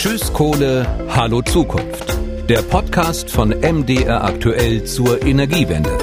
[0.00, 2.16] Tschüss Kohle, Hallo Zukunft.
[2.48, 5.98] Der Podcast von MDR aktuell zur Energiewende.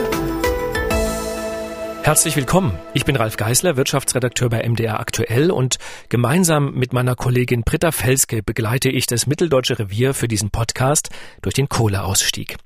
[2.03, 2.77] Herzlich willkommen.
[2.93, 5.77] Ich bin Ralf Geißler, Wirtschaftsredakteur bei MDR Aktuell und
[6.09, 11.09] gemeinsam mit meiner Kollegin Britta Felske begleite ich das Mitteldeutsche Revier für diesen Podcast
[11.41, 12.57] durch den Kohleausstieg.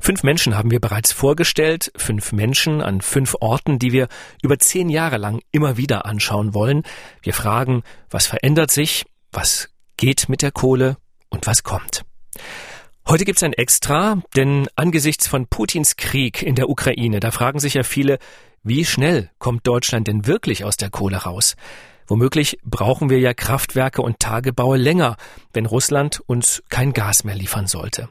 [0.00, 4.08] Fünf Menschen haben wir bereits vorgestellt, fünf Menschen an fünf Orten, die wir
[4.42, 6.82] über zehn Jahre lang immer wieder anschauen wollen.
[7.20, 9.68] Wir fragen, was verändert sich, was
[9.98, 10.96] geht mit der Kohle
[11.28, 12.06] und was kommt.
[13.06, 17.74] Heute gibt's ein Extra, denn angesichts von Putins Krieg in der Ukraine, da fragen sich
[17.74, 18.18] ja viele,
[18.62, 21.56] wie schnell kommt Deutschland denn wirklich aus der Kohle raus?
[22.08, 25.16] Womöglich brauchen wir ja Kraftwerke und Tagebaue länger,
[25.52, 28.08] wenn Russland uns kein Gas mehr liefern sollte.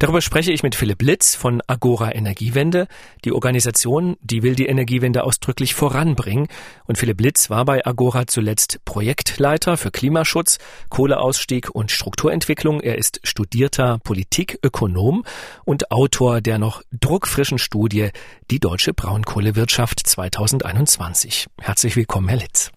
[0.00, 2.88] Darüber spreche ich mit Philipp Litz von Agora Energiewende.
[3.24, 6.48] Die Organisation, die will die Energiewende ausdrücklich voranbringen.
[6.86, 10.58] Und Philipp Litz war bei Agora zuletzt Projektleiter für Klimaschutz,
[10.88, 12.80] Kohleausstieg und Strukturentwicklung.
[12.80, 15.24] Er ist studierter Politikökonom
[15.64, 18.10] und Autor der noch druckfrischen Studie
[18.50, 21.46] Die deutsche Braunkohlewirtschaft 2021.
[21.60, 22.72] Herzlich willkommen, Herr Litz.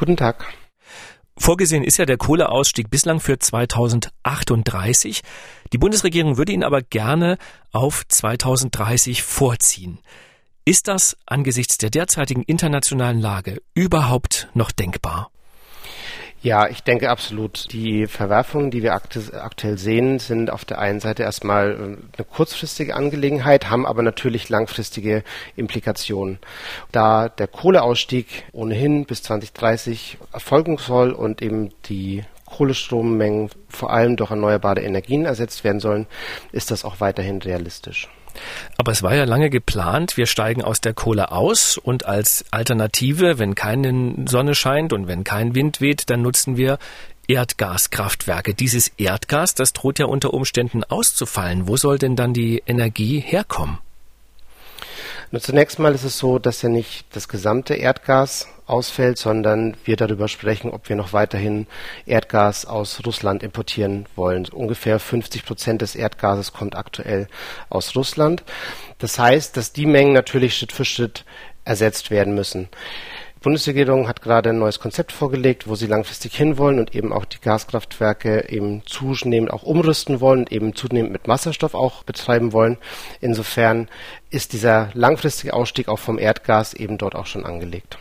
[0.00, 0.46] Guten Tag.
[1.36, 5.20] Vorgesehen ist ja der Kohleausstieg bislang für 2038.
[5.74, 7.36] Die Bundesregierung würde ihn aber gerne
[7.70, 9.98] auf 2030 vorziehen.
[10.64, 15.30] Ist das angesichts der derzeitigen internationalen Lage überhaupt noch denkbar?
[16.42, 17.70] Ja, ich denke absolut.
[17.72, 22.96] Die Verwerfungen, die wir aktuell sehen, sind auf der einen Seite erstmal äh, eine kurzfristige
[22.96, 25.22] Angelegenheit, haben aber natürlich langfristige
[25.54, 26.38] Implikationen.
[26.92, 32.24] Da der Kohleausstieg ohnehin bis 2030 erfolgen soll und eben die
[32.60, 36.06] Kohlestrommengen vor allem durch erneuerbare Energien ersetzt werden sollen,
[36.52, 38.06] ist das auch weiterhin realistisch.
[38.76, 43.38] Aber es war ja lange geplant, wir steigen aus der Kohle aus und als Alternative,
[43.38, 46.78] wenn keine Sonne scheint und wenn kein Wind weht, dann nutzen wir
[47.28, 48.52] Erdgaskraftwerke.
[48.52, 51.66] Dieses Erdgas, das droht ja unter Umständen auszufallen.
[51.66, 53.78] Wo soll denn dann die Energie herkommen?
[55.32, 59.96] Nur zunächst mal ist es so, dass ja nicht das gesamte Erdgas ausfällt, sondern wir
[59.96, 61.68] darüber sprechen, ob wir noch weiterhin
[62.04, 64.48] Erdgas aus Russland importieren wollen.
[64.48, 67.28] Ungefähr 50 Prozent des Erdgases kommt aktuell
[67.68, 68.42] aus Russland.
[68.98, 71.24] Das heißt, dass die Mengen natürlich Schritt für Schritt
[71.64, 72.68] ersetzt werden müssen.
[73.40, 77.24] Die Bundesregierung hat gerade ein neues Konzept vorgelegt, wo sie langfristig hinwollen und eben auch
[77.24, 82.76] die Gaskraftwerke eben zunehmend auch umrüsten wollen und eben zunehmend mit Wasserstoff auch betreiben wollen.
[83.22, 83.88] Insofern
[84.28, 87.96] ist dieser langfristige Ausstieg auch vom Erdgas eben dort auch schon angelegt.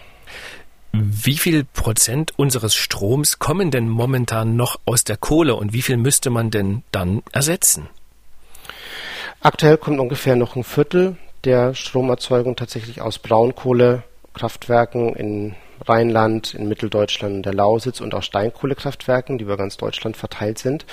[0.91, 5.95] Wie viel Prozent unseres Stroms kommen denn momentan noch aus der Kohle und wie viel
[5.95, 7.87] müsste man denn dann ersetzen?
[9.39, 13.19] Aktuell kommt ungefähr noch ein Viertel der Stromerzeugung tatsächlich aus
[14.39, 15.55] Braunkohlekraftwerken in
[15.87, 20.85] Rheinland, in Mitteldeutschland und der Lausitz und auch Steinkohlekraftwerken, die über ganz Deutschland verteilt sind.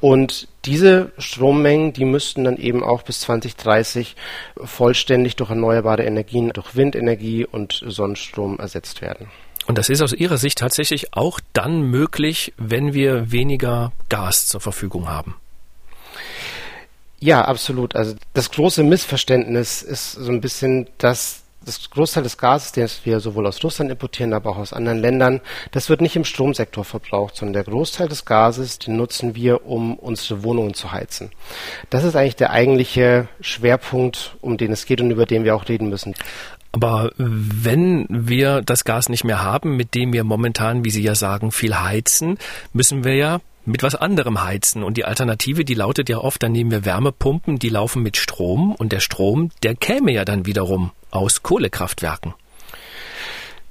[0.00, 4.16] Und diese Strommengen, die müssten dann eben auch bis 2030
[4.62, 9.28] vollständig durch erneuerbare Energien, durch Windenergie und Sonnenstrom ersetzt werden.
[9.66, 14.60] Und das ist aus Ihrer Sicht tatsächlich auch dann möglich, wenn wir weniger Gas zur
[14.60, 15.36] Verfügung haben.
[17.20, 17.96] Ja, absolut.
[17.96, 23.20] Also das große Missverständnis ist so ein bisschen, dass das Großteil des Gases, das wir
[23.20, 25.40] sowohl aus Russland importieren, aber auch aus anderen Ländern,
[25.72, 29.96] das wird nicht im Stromsektor verbraucht, sondern der Großteil des Gases, den nutzen wir, um
[29.96, 31.30] unsere Wohnungen zu heizen.
[31.90, 35.68] Das ist eigentlich der eigentliche Schwerpunkt, um den es geht und über den wir auch
[35.68, 36.14] reden müssen.
[36.72, 41.14] Aber wenn wir das Gas nicht mehr haben, mit dem wir momentan, wie Sie ja
[41.14, 42.38] sagen, viel heizen,
[42.72, 44.82] müssen wir ja mit was anderem heizen.
[44.82, 48.74] Und die Alternative, die lautet ja oft, dann nehmen wir Wärmepumpen, die laufen mit Strom
[48.74, 52.34] und der Strom, der käme ja dann wiederum aus Kohlekraftwerken.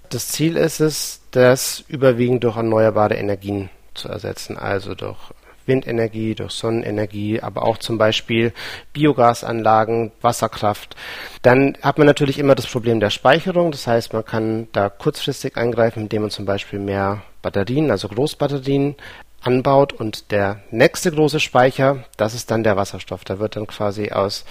[0.10, 5.18] Das Ziel ist es, das überwiegend durch erneuerbare Energien zu ersetzen, also durch
[5.66, 8.54] Windenergie, durch Sonnenenergie, aber auch zum Beispiel
[8.94, 10.96] Biogasanlagen, Wasserkraft.
[11.42, 13.72] Dann hat man natürlich immer das Problem der Speicherung.
[13.72, 18.96] Das heißt, man kann da kurzfristig eingreifen, indem man zum Beispiel mehr Batterien, also Großbatterien
[19.42, 23.24] anbaut und der nächste große Speicher, das ist dann der Wasserstoff.
[23.24, 24.46] Da wird dann quasi aus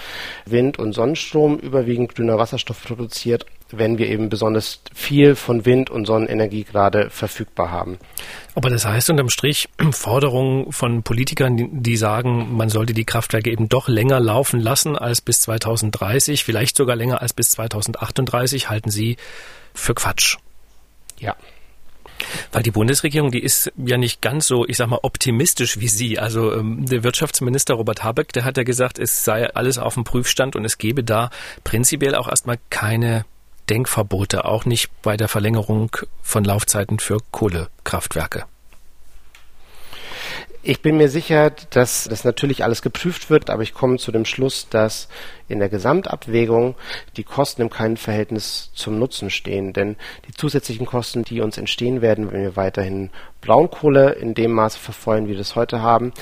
[0.45, 6.07] Wind- und Sonnenstrom überwiegend grüner Wasserstoff produziert, wenn wir eben besonders viel von Wind- und
[6.07, 7.99] Sonnenenergie gerade verfügbar haben.
[8.55, 13.69] Aber das heißt unterm Strich Forderungen von Politikern, die sagen, man sollte die Kraftwerke eben
[13.69, 19.17] doch länger laufen lassen als bis 2030, vielleicht sogar länger als bis 2038, halten Sie
[19.75, 20.39] für Quatsch.
[22.57, 26.19] Weil die Bundesregierung, die ist ja nicht ganz so, ich sag mal, optimistisch wie Sie.
[26.19, 30.05] Also ähm, der Wirtschaftsminister Robert Habeck, der hat ja gesagt, es sei alles auf dem
[30.05, 31.29] Prüfstand und es gebe da
[31.65, 33.27] prinzipiell auch erstmal keine
[33.69, 38.47] Denkverbote, auch nicht bei der Verlängerung von Laufzeiten für Kohlekraftwerke.
[40.69, 44.25] Ich bin mir sicher, dass das natürlich alles geprüft wird, aber ich komme zu dem
[44.25, 45.07] Schluss, dass
[45.47, 46.75] in der Gesamtabwägung
[47.17, 49.73] die Kosten im keinen Verhältnis zum Nutzen stehen.
[49.73, 49.95] Denn
[50.27, 53.11] die zusätzlichen Kosten, die uns entstehen werden, wenn wir weiterhin
[53.43, 56.13] Braunkohle in dem Maße verfeuern, wie wir das heute haben,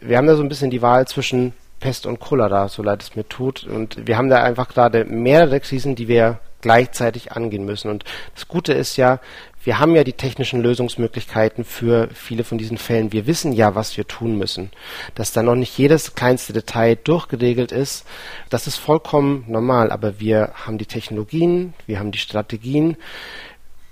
[0.00, 3.16] wir haben da so ein bisschen die Wahl zwischen Pest und Cholera, so leid es
[3.16, 3.64] mir tut.
[3.64, 7.90] Und wir haben da einfach gerade mehrere Krisen, die wir gleichzeitig angehen müssen.
[7.90, 9.20] Und das Gute ist ja,
[9.64, 13.12] wir haben ja die technischen Lösungsmöglichkeiten für viele von diesen Fällen.
[13.12, 14.70] Wir wissen ja, was wir tun müssen.
[15.14, 18.06] Dass da noch nicht jedes kleinste Detail durchgeregelt ist,
[18.48, 19.92] das ist vollkommen normal.
[19.92, 22.96] Aber wir haben die Technologien, wir haben die Strategien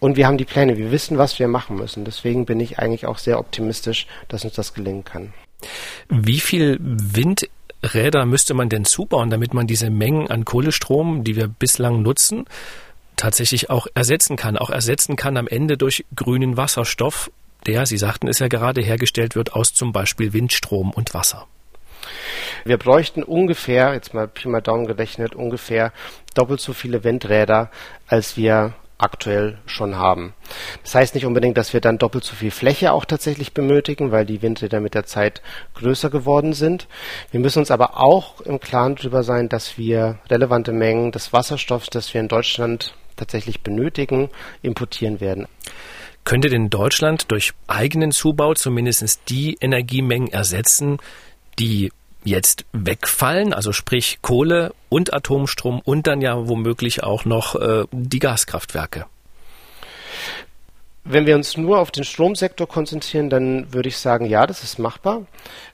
[0.01, 0.79] und wir haben die Pläne.
[0.79, 2.07] Wir wissen, was wir machen müssen.
[2.07, 5.35] Deswegen bin ich eigentlich auch sehr optimistisch, dass uns das gelingen kann.
[6.09, 7.49] Wie viel Wind
[7.83, 12.47] Räder müsste man denn zubauen, damit man diese Mengen an Kohlestrom, die wir bislang nutzen,
[13.17, 17.31] tatsächlich auch ersetzen kann, auch ersetzen kann am Ende durch grünen Wasserstoff,
[17.67, 21.47] der, Sie sagten es ja gerade, hergestellt wird aus zum Beispiel Windstrom und Wasser.
[22.65, 25.93] Wir bräuchten ungefähr, jetzt mal Pi mal Daumen gerechnet, ungefähr
[26.35, 27.71] doppelt so viele Windräder,
[28.09, 30.35] als wir aktuell schon haben.
[30.83, 34.25] Das heißt nicht unbedingt, dass wir dann doppelt so viel Fläche auch tatsächlich benötigen, weil
[34.25, 35.43] die Windräder mit der Zeit
[35.75, 36.87] größer geworden sind.
[37.31, 41.91] Wir müssen uns aber auch im Klaren darüber sein, dass wir relevante Mengen des Wasserstoffs,
[41.91, 44.31] das wir in Deutschland tatsächlich benötigen,
[44.63, 45.47] importieren werden.
[46.25, 50.99] Könnte denn Deutschland durch eigenen Zubau zumindest die Energiemengen ersetzen,
[51.59, 51.91] die
[52.25, 58.19] jetzt wegfallen, also sprich Kohle und Atomstrom und dann ja womöglich auch noch äh, die
[58.19, 59.07] Gaskraftwerke.
[61.05, 64.79] Wenn wir uns nur auf den Stromsektor konzentrieren, dann würde ich sagen, ja, das ist
[64.79, 65.27] machbar.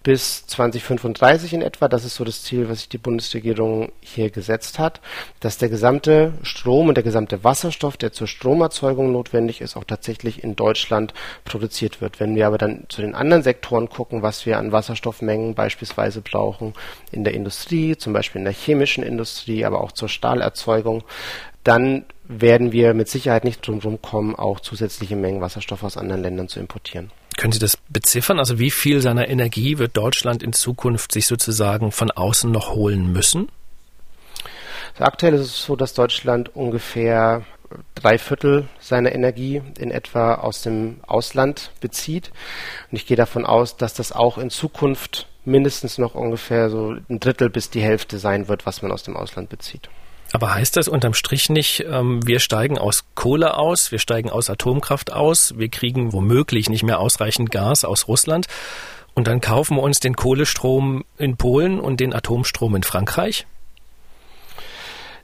[0.02, 4.78] Bis 2035 in etwa, das ist so das Ziel, was sich die Bundesregierung hier gesetzt
[4.78, 5.02] hat,
[5.40, 10.42] dass der gesamte Strom und der gesamte Wasserstoff, der zur Stromerzeugung notwendig ist, auch tatsächlich
[10.42, 11.12] in Deutschland
[11.44, 12.20] produziert wird.
[12.20, 16.72] Wenn wir aber dann zu den anderen Sektoren gucken, was wir an Wasserstoffmengen beispielsweise brauchen,
[17.12, 21.04] in der Industrie, zum Beispiel in der chemischen Industrie, aber auch zur Stahlerzeugung,
[21.68, 26.48] dann werden wir mit Sicherheit nicht drum kommen, auch zusätzliche Mengen Wasserstoff aus anderen Ländern
[26.48, 27.10] zu importieren.
[27.36, 28.38] Können Sie das beziffern?
[28.38, 33.12] Also wie viel seiner Energie wird Deutschland in Zukunft sich sozusagen von außen noch holen
[33.12, 33.50] müssen?
[34.94, 37.44] Also aktuell ist es so, dass Deutschland ungefähr
[37.94, 42.30] drei Viertel seiner Energie in etwa aus dem Ausland bezieht.
[42.90, 47.20] Und ich gehe davon aus, dass das auch in Zukunft mindestens noch ungefähr so ein
[47.20, 49.90] Drittel bis die Hälfte sein wird, was man aus dem Ausland bezieht.
[50.32, 54.50] Aber heißt das unterm Strich nicht, ähm, wir steigen aus Kohle aus, wir steigen aus
[54.50, 58.46] Atomkraft aus, wir kriegen womöglich nicht mehr ausreichend Gas aus Russland
[59.14, 63.46] und dann kaufen wir uns den Kohlestrom in Polen und den Atomstrom in Frankreich?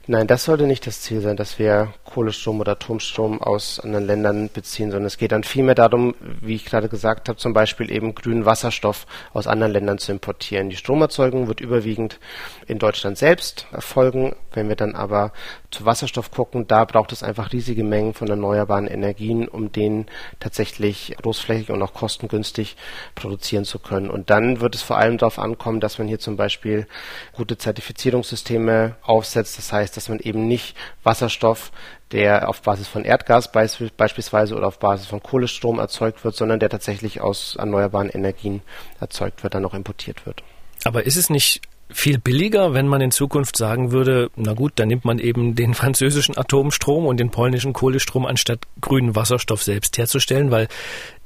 [0.07, 4.49] Nein, das sollte nicht das Ziel sein, dass wir Kohlestrom oder Atomstrom aus anderen Ländern
[4.53, 8.13] beziehen, sondern es geht dann vielmehr darum, wie ich gerade gesagt habe, zum Beispiel eben
[8.13, 10.69] grünen Wasserstoff aus anderen Ländern zu importieren.
[10.69, 12.19] Die Stromerzeugung wird überwiegend
[12.67, 14.35] in Deutschland selbst erfolgen.
[14.53, 15.33] Wenn wir dann aber
[15.75, 20.07] zu Wasserstoff gucken, da braucht es einfach riesige Mengen von erneuerbaren Energien, um den
[20.39, 22.77] tatsächlich großflächig und auch kostengünstig
[23.13, 24.09] produzieren zu können.
[24.09, 26.87] Und dann wird es vor allem darauf ankommen, dass man hier zum Beispiel
[27.33, 29.57] gute Zertifizierungssysteme aufsetzt.
[29.57, 31.71] Das heißt, dass man eben nicht Wasserstoff,
[32.11, 36.69] der auf Basis von Erdgas beispielsweise oder auf Basis von Kohlestrom erzeugt wird, sondern der
[36.69, 38.61] tatsächlich aus erneuerbaren Energien
[38.99, 40.41] erzeugt wird, dann auch importiert wird.
[40.85, 44.87] Aber ist es nicht viel billiger, wenn man in Zukunft sagen würde, na gut, dann
[44.87, 50.51] nimmt man eben den französischen Atomstrom und den polnischen Kohlestrom, anstatt grünen Wasserstoff selbst herzustellen,
[50.51, 50.67] weil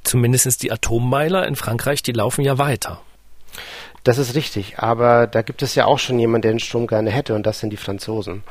[0.04, 3.00] zumindest die Atommeiler in Frankreich, die laufen ja weiter.
[4.02, 7.10] Das ist richtig, aber da gibt es ja auch schon jemanden, der den Strom gerne
[7.10, 8.42] hätte, und das sind die Franzosen.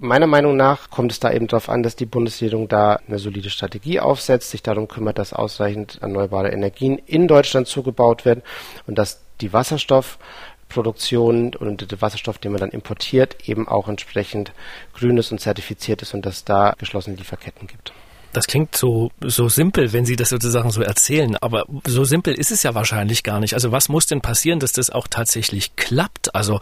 [0.00, 3.48] Meiner Meinung nach kommt es da eben darauf an, dass die Bundesregierung da eine solide
[3.48, 8.42] Strategie aufsetzt, sich darum kümmert, dass ausreichend erneuerbare Energien in Deutschland zugebaut werden
[8.88, 9.52] und dass die
[10.68, 14.52] Wasserstoffproduktion und der Wasserstoff, den man dann importiert, eben auch entsprechend
[14.94, 17.92] grün ist und zertifiziert ist und dass da geschlossene Lieferketten gibt.
[18.34, 22.50] Das klingt so, so simpel, wenn Sie das sozusagen so erzählen, aber so simpel ist
[22.50, 23.54] es ja wahrscheinlich gar nicht.
[23.54, 26.34] Also was muss denn passieren, dass das auch tatsächlich klappt?
[26.34, 26.60] Also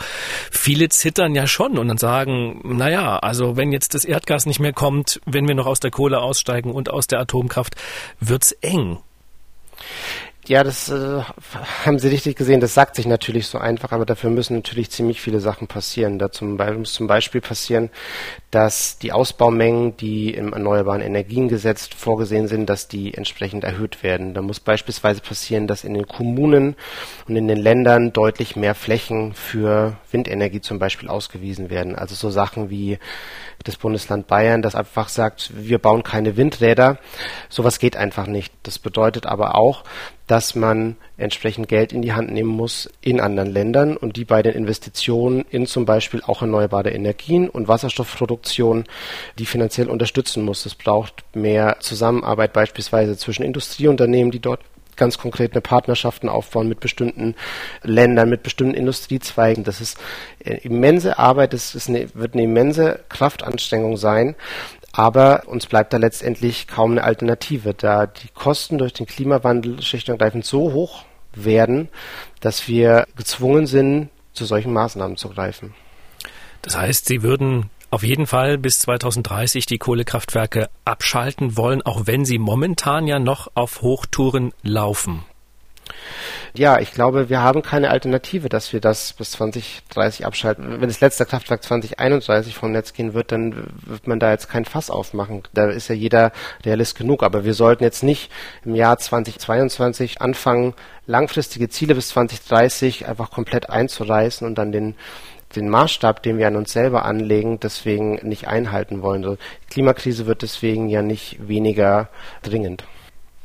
[0.50, 4.72] viele zittern ja schon und dann sagen, naja, also wenn jetzt das Erdgas nicht mehr
[4.72, 7.74] kommt, wenn wir noch aus der Kohle aussteigen und aus der Atomkraft,
[8.20, 8.98] wird's eng.
[10.48, 11.22] Ja, das äh,
[11.84, 12.60] haben Sie richtig gesehen.
[12.60, 16.20] Das sagt sich natürlich so einfach, aber dafür müssen natürlich ziemlich viele Sachen passieren.
[16.20, 17.90] Da zum Beispiel, muss zum Beispiel passieren,
[18.56, 24.32] dass die Ausbaumengen, die im Erneuerbaren Energiengesetz vorgesehen sind, dass die entsprechend erhöht werden.
[24.32, 26.74] Da muss beispielsweise passieren, dass in den Kommunen
[27.28, 31.96] und in den Ländern deutlich mehr Flächen für Windenergie zum Beispiel ausgewiesen werden.
[31.96, 32.98] Also so Sachen wie
[33.62, 36.96] das Bundesland Bayern, das einfach sagt, wir bauen keine Windräder.
[37.50, 38.54] Sowas geht einfach nicht.
[38.62, 39.84] Das bedeutet aber auch,
[40.26, 44.42] dass man entsprechend Geld in die Hand nehmen muss in anderen Ländern und die bei
[44.42, 48.84] den Investitionen in zum Beispiel auch erneuerbare Energien und Wasserstoffproduktion
[49.38, 50.66] die finanziell unterstützen muss.
[50.66, 54.60] Es braucht mehr Zusammenarbeit beispielsweise zwischen Industrieunternehmen, die dort
[54.96, 57.34] ganz konkret eine Partnerschaften aufbauen mit bestimmten
[57.82, 59.62] Ländern, mit bestimmten Industriezweigen.
[59.62, 59.98] Das ist
[60.38, 64.34] immense Arbeit, das ist eine, wird eine immense Kraftanstrengung sein.
[64.96, 70.08] Aber uns bleibt da letztendlich kaum eine Alternative, da die Kosten durch den Klimawandel schlicht
[70.08, 71.90] und ergreifend so hoch werden,
[72.40, 75.74] dass wir gezwungen sind, zu solchen Maßnahmen zu greifen.
[76.62, 82.24] Das heißt, Sie würden auf jeden Fall bis 2030 die Kohlekraftwerke abschalten wollen, auch wenn
[82.24, 85.24] sie momentan ja noch auf Hochtouren laufen.
[86.54, 90.80] Ja, ich glaube, wir haben keine Alternative, dass wir das bis 2030 abschalten.
[90.80, 94.64] Wenn das letzte Kraftwerk 2031 vom Netz gehen wird, dann wird man da jetzt kein
[94.64, 95.42] Fass aufmachen.
[95.52, 96.32] Da ist ja jeder
[96.64, 97.22] Realist genug.
[97.22, 98.30] Aber wir sollten jetzt nicht
[98.64, 100.74] im Jahr 2022 anfangen,
[101.06, 104.94] langfristige Ziele bis 2030 einfach komplett einzureißen und dann den
[105.54, 109.22] den Maßstab, den wir an uns selber anlegen, deswegen nicht einhalten wollen.
[109.22, 112.08] Die Klimakrise wird deswegen ja nicht weniger
[112.42, 112.84] dringend.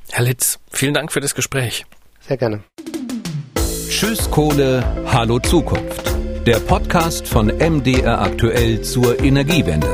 [0.10, 1.86] Herr Litz, vielen Dank für das Gespräch.
[2.28, 2.64] Sehr gerne.
[3.90, 6.02] Tschüss Kohle, hallo Zukunft.
[6.46, 9.88] Der Podcast von MDR aktuell zur Energiewende.